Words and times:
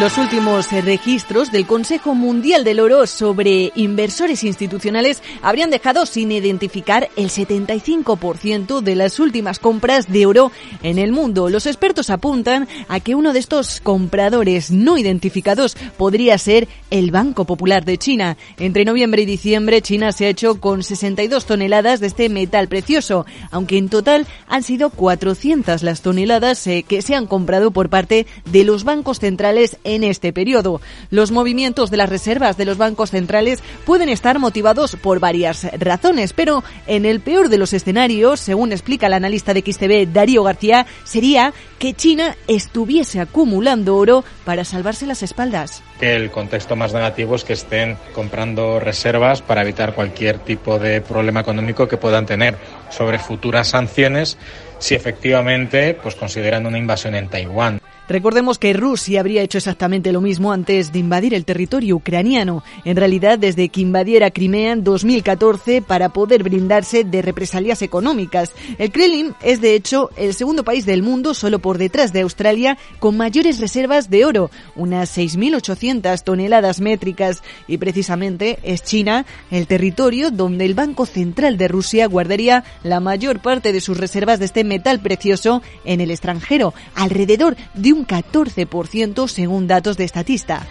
Los 0.00 0.16
últimos 0.16 0.72
registros 0.72 1.52
del 1.52 1.66
Consejo 1.66 2.14
Mundial 2.14 2.64
del 2.64 2.80
Oro 2.80 3.06
sobre 3.06 3.72
inversores 3.76 4.42
institucionales 4.42 5.22
habrían 5.42 5.70
dejado 5.70 6.06
sin 6.06 6.32
identificar 6.32 7.10
el 7.14 7.28
75% 7.28 8.80
de 8.80 8.96
las 8.96 9.20
últimas 9.20 9.58
compras 9.58 10.10
de 10.10 10.24
oro 10.24 10.50
en 10.82 10.98
el 10.98 11.12
mundo. 11.12 11.50
Los 11.50 11.66
expertos 11.66 12.08
apuntan 12.08 12.68
a 12.88 13.00
que 13.00 13.14
uno 13.14 13.34
de 13.34 13.38
estos 13.38 13.80
compradores 13.82 14.70
no 14.70 14.96
identificados 14.96 15.76
podría 15.98 16.38
ser 16.38 16.68
el 16.90 17.10
Banco 17.10 17.44
Popular 17.44 17.84
de 17.84 17.98
China. 17.98 18.38
Entre 18.56 18.86
noviembre 18.86 19.22
y 19.22 19.26
diciembre, 19.26 19.82
China 19.82 20.10
se 20.12 20.24
ha 20.24 20.30
hecho 20.30 20.58
con 20.58 20.82
62 20.82 21.44
toneladas 21.44 22.00
de 22.00 22.06
este 22.06 22.30
metal 22.30 22.66
precioso, 22.66 23.26
aunque 23.50 23.76
en 23.76 23.90
total 23.90 24.26
han 24.48 24.62
sido 24.62 24.88
400 24.88 25.82
las 25.82 26.00
toneladas 26.00 26.66
eh, 26.66 26.82
que 26.88 27.02
se 27.02 27.14
han 27.14 27.26
comprado 27.26 27.72
por 27.72 27.90
parte 27.90 28.26
de 28.46 28.64
los 28.64 28.84
bancos 28.84 29.20
centrales 29.20 29.76
en 29.84 30.04
este 30.04 30.32
periodo. 30.32 30.80
Los 31.10 31.30
movimientos 31.30 31.90
de 31.90 31.96
las 31.96 32.08
reservas 32.08 32.56
de 32.56 32.64
los 32.64 32.78
bancos 32.78 33.10
centrales 33.10 33.62
pueden 33.84 34.08
estar 34.08 34.38
motivados 34.38 34.96
por 34.96 35.20
varias 35.20 35.64
razones, 35.78 36.32
pero 36.32 36.64
en 36.86 37.04
el 37.04 37.20
peor 37.20 37.48
de 37.48 37.58
los 37.58 37.72
escenarios, 37.72 38.40
según 38.40 38.72
explica 38.72 39.06
el 39.06 39.14
analista 39.14 39.54
de 39.54 39.60
XTB 39.60 40.12
Darío 40.12 40.42
García, 40.42 40.86
sería 41.04 41.52
que 41.78 41.94
China 41.94 42.36
estuviese 42.46 43.20
acumulando 43.20 43.96
oro 43.96 44.24
para 44.44 44.64
salvarse 44.64 45.06
las 45.06 45.22
espaldas. 45.22 45.82
El 46.00 46.30
contexto 46.30 46.76
más 46.76 46.92
negativo 46.92 47.34
es 47.34 47.44
que 47.44 47.52
estén 47.52 47.96
comprando 48.14 48.80
reservas 48.80 49.42
para 49.42 49.62
evitar 49.62 49.94
cualquier 49.94 50.38
tipo 50.38 50.78
de 50.78 51.00
problema 51.00 51.40
económico 51.40 51.88
que 51.88 51.96
puedan 51.96 52.26
tener 52.26 52.56
sobre 52.90 53.18
futuras 53.18 53.68
sanciones 53.68 54.38
si 54.78 54.94
efectivamente 54.94 55.94
pues 55.94 56.16
consideran 56.16 56.66
una 56.66 56.78
invasión 56.78 57.14
en 57.14 57.28
Taiwán. 57.28 57.80
Recordemos 58.12 58.58
que 58.58 58.74
Rusia 58.74 59.20
habría 59.20 59.40
hecho 59.40 59.56
exactamente 59.56 60.12
lo 60.12 60.20
mismo 60.20 60.52
antes 60.52 60.92
de 60.92 60.98
invadir 60.98 61.32
el 61.32 61.46
territorio 61.46 61.96
ucraniano. 61.96 62.62
En 62.84 62.96
realidad, 62.96 63.38
desde 63.38 63.70
que 63.70 63.80
invadiera 63.80 64.30
Crimea 64.30 64.72
en 64.72 64.84
2014 64.84 65.80
para 65.80 66.10
poder 66.10 66.42
brindarse 66.42 67.04
de 67.04 67.22
represalias 67.22 67.80
económicas. 67.80 68.52
El 68.76 68.92
Kremlin 68.92 69.32
es, 69.40 69.62
de 69.62 69.74
hecho, 69.74 70.10
el 70.18 70.34
segundo 70.34 70.62
país 70.62 70.84
del 70.84 71.02
mundo, 71.02 71.32
solo 71.32 71.60
por 71.60 71.78
detrás 71.78 72.12
de 72.12 72.20
Australia, 72.20 72.76
con 72.98 73.16
mayores 73.16 73.60
reservas 73.60 74.10
de 74.10 74.26
oro, 74.26 74.50
unas 74.76 75.16
6.800 75.16 76.22
toneladas 76.22 76.82
métricas. 76.82 77.42
Y 77.66 77.78
precisamente 77.78 78.58
es 78.62 78.82
China 78.82 79.24
el 79.50 79.66
territorio 79.66 80.30
donde 80.30 80.66
el 80.66 80.74
Banco 80.74 81.06
Central 81.06 81.56
de 81.56 81.68
Rusia 81.68 82.08
guardaría 82.08 82.62
la 82.82 83.00
mayor 83.00 83.40
parte 83.40 83.72
de 83.72 83.80
sus 83.80 83.96
reservas 83.96 84.38
de 84.38 84.44
este 84.44 84.64
metal 84.64 85.00
precioso 85.00 85.62
en 85.86 86.02
el 86.02 86.10
extranjero, 86.10 86.74
alrededor 86.94 87.56
de 87.72 87.94
un 87.94 88.01
14% 88.06 89.28
según 89.28 89.66
datos 89.66 89.96
de 89.96 90.04
Estatista. 90.04 90.66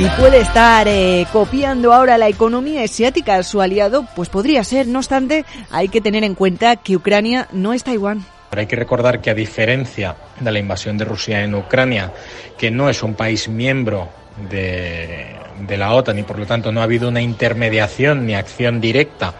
Y 0.00 0.08
puede 0.18 0.40
estar 0.40 0.88
eh, 0.88 1.26
copiando 1.30 1.92
ahora 1.92 2.16
la 2.16 2.28
economía 2.28 2.82
asiática 2.82 3.36
a 3.36 3.42
su 3.42 3.60
aliado, 3.60 4.06
pues 4.16 4.30
podría 4.30 4.64
ser. 4.64 4.86
No 4.86 5.00
obstante, 5.00 5.44
hay 5.70 5.88
que 5.88 6.00
tener 6.00 6.24
en 6.24 6.34
cuenta 6.34 6.76
que 6.76 6.96
Ucrania 6.96 7.48
no 7.52 7.74
es 7.74 7.84
Taiwán. 7.84 8.24
Pero 8.48 8.60
hay 8.60 8.66
que 8.66 8.76
recordar 8.76 9.20
que 9.20 9.28
a 9.28 9.34
diferencia 9.34 10.16
de 10.40 10.50
la 10.50 10.58
invasión 10.58 10.96
de 10.96 11.04
Rusia 11.04 11.44
en 11.44 11.54
Ucrania, 11.54 12.12
que 12.56 12.70
no 12.70 12.88
es 12.88 13.02
un 13.02 13.12
país 13.12 13.46
miembro 13.48 14.08
de, 14.50 15.36
de 15.66 15.76
la 15.76 15.92
OTAN 15.92 16.18
y 16.18 16.22
por 16.22 16.38
lo 16.38 16.46
tanto 16.46 16.72
no 16.72 16.80
ha 16.80 16.84
habido 16.84 17.10
una 17.10 17.20
intermediación 17.20 18.26
ni 18.26 18.34
acción 18.34 18.80
directa 18.80 19.34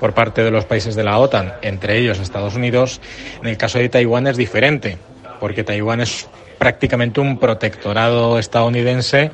por 0.00 0.14
parte 0.14 0.42
de 0.42 0.50
los 0.50 0.64
países 0.64 0.96
de 0.96 1.04
la 1.04 1.18
OTAN, 1.18 1.52
entre 1.62 1.98
ellos 1.98 2.18
Estados 2.18 2.56
Unidos. 2.56 3.00
En 3.42 3.48
el 3.48 3.56
caso 3.56 3.78
de 3.78 3.88
Taiwán 3.88 4.26
es 4.26 4.36
diferente, 4.36 4.96
porque 5.38 5.62
Taiwán 5.62 6.00
es 6.00 6.28
prácticamente 6.58 7.20
un 7.20 7.38
protectorado 7.38 8.38
estadounidense 8.38 9.30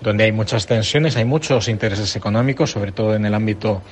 donde 0.00 0.24
hay 0.24 0.32
muchas 0.32 0.66
tensiones, 0.66 1.16
hay 1.16 1.24
muchos 1.24 1.68
intereses 1.68 2.14
económicos, 2.16 2.70
sobre 2.70 2.92
todo 2.92 3.14
en 3.14 3.24
el 3.24 3.34
ámbito 3.34 3.82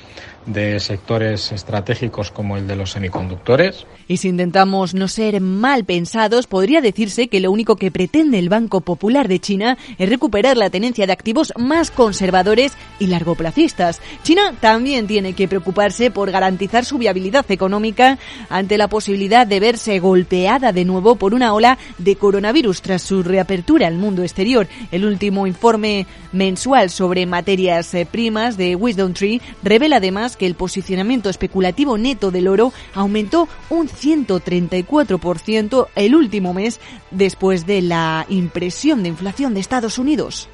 de 0.47 0.79
sectores 0.79 1.51
estratégicos 1.51 2.31
como 2.31 2.57
el 2.57 2.67
de 2.67 2.75
los 2.75 2.91
semiconductores. 2.91 3.85
Y 4.07 4.17
si 4.17 4.29
intentamos 4.29 4.93
no 4.93 5.09
ser 5.09 5.41
mal 5.41 5.83
pensados, 5.83 6.47
podría 6.47 6.79
decirse 6.79 7.27
que 7.27 7.41
lo 7.41 7.51
único 7.51 7.75
que 7.75 7.91
pretende 7.91 8.39
el 8.39 8.47
Banco 8.47 8.79
Popular 8.79 9.27
de 9.27 9.39
China 9.39 9.77
es 9.97 10.09
recuperar 10.09 10.55
la 10.55 10.69
tenencia 10.69 11.05
de 11.05 11.11
activos 11.11 11.51
más 11.57 11.91
conservadores 11.91 12.73
y 12.99 13.07
largoplacistas. 13.07 14.01
China 14.23 14.53
también 14.61 15.07
tiene 15.07 15.33
que 15.33 15.49
preocuparse 15.49 16.11
por 16.11 16.31
garantizar 16.31 16.85
su 16.85 16.97
viabilidad 16.97 17.45
económica 17.51 18.17
ante 18.49 18.77
la 18.77 18.87
posibilidad 18.87 19.45
de 19.45 19.59
verse 19.59 19.99
golpeada 19.99 20.71
de 20.71 20.85
nuevo 20.85 21.17
por 21.17 21.33
una 21.33 21.53
ola 21.53 21.77
de 21.97 22.15
coronavirus 22.15 22.81
tras 22.81 23.01
su 23.01 23.23
reapertura 23.23 23.87
al 23.87 23.95
mundo 23.95 24.23
exterior. 24.23 24.67
El 24.91 25.03
último 25.03 25.45
informe 25.45 25.96
mensual 26.31 26.89
sobre 26.89 27.25
materias 27.25 27.93
eh, 27.93 28.05
primas 28.05 28.57
de 28.57 28.75
Wisdom 28.75 29.13
Tree 29.13 29.41
revela 29.63 29.97
además 29.97 30.37
que 30.37 30.45
el 30.45 30.55
posicionamiento 30.55 31.29
especulativo 31.29 31.97
neto 31.97 32.31
del 32.31 32.47
oro 32.47 32.73
aumentó 32.93 33.47
un 33.69 33.87
134% 33.87 35.87
el 35.95 36.15
último 36.15 36.53
mes 36.53 36.79
después 37.11 37.65
de 37.65 37.81
la 37.81 38.25
impresión 38.29 39.03
de 39.03 39.09
inflación 39.09 39.53
de 39.53 39.61
Estados 39.61 39.97
Unidos. 39.97 40.49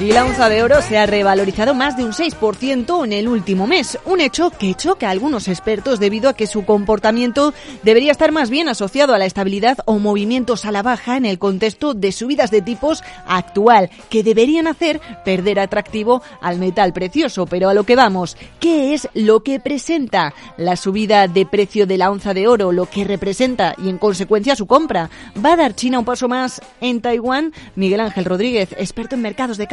Y 0.00 0.12
la 0.12 0.24
onza 0.24 0.48
de 0.48 0.62
oro 0.62 0.80
se 0.80 0.96
ha 0.96 1.04
revalorizado 1.04 1.74
más 1.74 1.94
de 1.94 2.04
un 2.04 2.12
6% 2.12 3.04
en 3.04 3.12
el 3.12 3.28
último 3.28 3.66
mes, 3.66 3.98
un 4.06 4.22
hecho 4.22 4.48
que 4.48 4.72
choca 4.72 5.08
a 5.08 5.10
algunos 5.10 5.46
expertos 5.46 6.00
debido 6.00 6.30
a 6.30 6.32
que 6.32 6.46
su 6.46 6.64
comportamiento 6.64 7.52
debería 7.82 8.10
estar 8.10 8.32
más 8.32 8.48
bien 8.48 8.70
asociado 8.70 9.12
a 9.12 9.18
la 9.18 9.26
estabilidad 9.26 9.76
o 9.84 9.98
movimientos 9.98 10.64
a 10.64 10.72
la 10.72 10.82
baja 10.82 11.18
en 11.18 11.26
el 11.26 11.38
contexto 11.38 11.92
de 11.92 12.12
subidas 12.12 12.50
de 12.50 12.62
tipos 12.62 13.04
actual, 13.26 13.90
que 14.08 14.22
deberían 14.22 14.68
hacer 14.68 15.02
perder 15.22 15.60
atractivo 15.60 16.22
al 16.40 16.58
metal 16.58 16.94
precioso. 16.94 17.44
Pero 17.44 17.68
a 17.68 17.74
lo 17.74 17.84
que 17.84 17.94
vamos, 17.94 18.38
¿qué 18.58 18.94
es 18.94 19.06
lo 19.12 19.42
que 19.42 19.60
presenta 19.60 20.32
la 20.56 20.76
subida 20.76 21.28
de 21.28 21.44
precio 21.44 21.86
de 21.86 21.98
la 21.98 22.10
onza 22.10 22.32
de 22.32 22.48
oro, 22.48 22.72
lo 22.72 22.86
que 22.86 23.04
representa 23.04 23.74
y 23.76 23.90
en 23.90 23.98
consecuencia 23.98 24.56
su 24.56 24.66
compra? 24.66 25.10
¿Va 25.44 25.52
a 25.52 25.56
dar 25.56 25.74
China 25.74 25.98
un 25.98 26.06
paso 26.06 26.26
más 26.26 26.62
en 26.80 27.02
Taiwán? 27.02 27.52
Miguel 27.76 28.00
Ángel 28.00 28.24
Rodríguez, 28.24 28.70
experto 28.78 29.14
en 29.14 29.20
mercados 29.20 29.58
de 29.58 29.66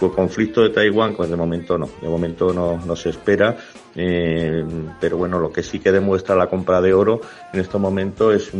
El 0.00 0.10
conflicto 0.10 0.62
de 0.62 0.70
Taiwán, 0.70 1.14
pues 1.14 1.30
de 1.30 1.36
momento 1.36 1.78
no, 1.78 1.88
de 2.02 2.08
momento 2.08 2.52
no, 2.52 2.78
no 2.84 2.96
se 2.96 3.10
espera, 3.10 3.56
eh, 3.94 4.62
pero 5.00 5.16
bueno, 5.16 5.38
lo 5.38 5.50
que 5.50 5.62
sí 5.62 5.78
que 5.78 5.90
demuestra 5.90 6.36
la 6.36 6.48
compra 6.48 6.82
de 6.82 6.92
oro 6.92 7.20
en 7.52 7.60
este 7.60 7.78
momento 7.78 8.30
es 8.30 8.50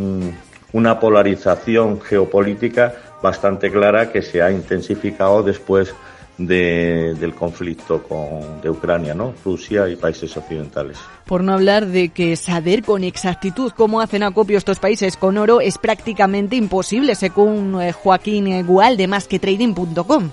una 0.73 0.99
polarización 0.99 2.01
geopolítica 2.01 2.95
bastante 3.21 3.71
clara 3.71 4.11
que 4.11 4.23
se 4.23 4.41
ha 4.41 4.51
intensificado 4.51 5.43
después 5.43 5.93
del 6.37 7.33
conflicto 7.33 8.03
con, 8.03 8.61
de 8.61 8.69
Ucrania, 8.69 9.15
¿no? 9.15 9.33
Rusia 9.43 9.89
y 9.89 9.95
países 9.95 10.35
occidentales. 10.37 10.97
Por 11.25 11.43
no 11.43 11.53
hablar 11.53 11.87
de 11.87 12.09
que 12.09 12.35
saber 12.35 12.83
con 12.83 13.03
exactitud 13.03 13.71
cómo 13.75 14.01
hacen 14.01 14.21
acopio 14.21 14.57
estos 14.57 14.79
países 14.79 15.17
con 15.17 15.37
oro 15.37 15.61
es 15.61 15.77
prácticamente 15.79 16.55
imposible, 16.55 17.15
según 17.15 17.81
eh, 17.81 17.91
Joaquín 17.91 18.65
Gual 18.67 18.97
de 18.97 19.07
masquetrading.com 19.07 20.29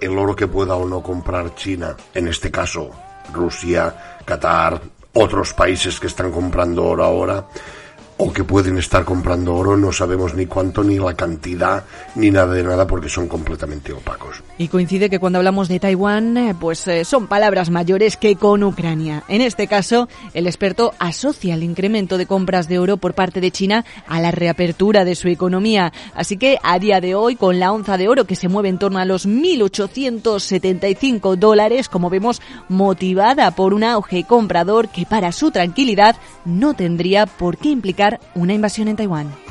el 0.00 0.18
oro 0.18 0.36
que 0.36 0.46
pueda 0.46 0.74
o 0.74 0.86
no 0.86 1.02
comprar 1.02 1.54
China, 1.54 1.96
en 2.14 2.28
este 2.28 2.50
caso 2.50 2.90
Rusia, 3.32 4.20
Qatar, 4.24 4.80
otros 5.14 5.52
países 5.54 5.98
que 6.00 6.06
están 6.06 6.30
comprando 6.30 6.84
oro 6.84 7.04
ahora, 7.04 7.46
o 8.18 8.32
que 8.32 8.44
pueden 8.44 8.78
estar 8.78 9.04
comprando 9.04 9.54
oro, 9.54 9.76
no 9.76 9.92
sabemos 9.92 10.34
ni 10.34 10.46
cuánto, 10.46 10.84
ni 10.84 10.98
la 10.98 11.14
cantidad, 11.14 11.84
ni 12.14 12.30
nada 12.30 12.54
de 12.54 12.62
nada, 12.62 12.86
porque 12.86 13.08
son 13.08 13.26
completamente 13.26 13.92
opacos. 13.92 14.42
Y 14.58 14.68
coincide 14.68 15.10
que 15.10 15.18
cuando 15.18 15.38
hablamos 15.38 15.68
de 15.68 15.80
Taiwán, 15.80 16.36
eh, 16.36 16.54
pues 16.58 16.86
eh, 16.86 17.04
son 17.04 17.26
palabras 17.26 17.70
mayores 17.70 18.16
que 18.16 18.36
con 18.36 18.62
Ucrania. 18.62 19.24
En 19.28 19.40
este 19.40 19.66
caso, 19.66 20.08
el 20.34 20.46
experto 20.46 20.94
asocia 20.98 21.54
el 21.54 21.62
incremento 21.62 22.18
de 22.18 22.26
compras 22.26 22.68
de 22.68 22.78
oro 22.78 22.96
por 22.96 23.14
parte 23.14 23.40
de 23.40 23.50
China 23.50 23.84
a 24.06 24.20
la 24.20 24.30
reapertura 24.30 25.04
de 25.04 25.14
su 25.14 25.28
economía. 25.28 25.92
Así 26.14 26.36
que 26.36 26.58
a 26.62 26.78
día 26.78 27.00
de 27.00 27.14
hoy, 27.14 27.36
con 27.36 27.58
la 27.58 27.72
onza 27.72 27.96
de 27.96 28.08
oro 28.08 28.24
que 28.24 28.36
se 28.36 28.48
mueve 28.48 28.68
en 28.68 28.78
torno 28.78 28.98
a 28.98 29.04
los 29.04 29.26
1.875 29.26 31.36
dólares, 31.36 31.88
como 31.88 32.10
vemos, 32.10 32.42
motivada 32.68 33.50
por 33.52 33.74
un 33.74 33.84
auge 33.84 34.24
comprador 34.24 34.88
que 34.88 35.06
para 35.06 35.32
su 35.32 35.50
tranquilidad 35.50 36.16
no 36.44 36.74
tendría 36.74 37.26
por 37.26 37.56
qué 37.56 37.70
implicar 37.70 38.01
una 38.34 38.54
invasión 38.54 38.88
en 38.88 38.96
Taiwán. 38.96 39.41